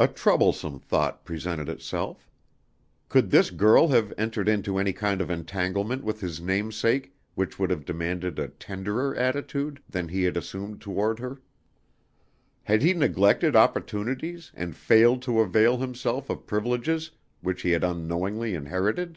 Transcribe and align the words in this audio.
A 0.00 0.08
troublesome 0.08 0.80
thought 0.80 1.24
presented 1.24 1.68
itself. 1.68 2.28
Could 3.08 3.30
this 3.30 3.50
girl 3.50 3.86
have 3.86 4.12
entered 4.18 4.48
into 4.48 4.76
any 4.76 4.92
kind 4.92 5.20
of 5.20 5.30
entanglement 5.30 6.02
with 6.02 6.20
his 6.20 6.40
namesake 6.40 7.14
which 7.36 7.56
would 7.56 7.70
have 7.70 7.84
demanded 7.84 8.40
a 8.40 8.48
tenderer 8.48 9.14
attitude 9.14 9.80
than 9.88 10.08
he 10.08 10.24
had 10.24 10.36
assumed 10.36 10.80
toward 10.80 11.20
her? 11.20 11.40
Had 12.64 12.82
he 12.82 12.92
neglected 12.92 13.54
opportunities 13.54 14.50
and 14.52 14.74
failed 14.74 15.22
to 15.22 15.38
avail 15.38 15.76
himself 15.78 16.28
of 16.28 16.48
privileges 16.48 17.12
which 17.40 17.62
he 17.62 17.70
had 17.70 17.84
unknowingly 17.84 18.52
inherited? 18.52 19.16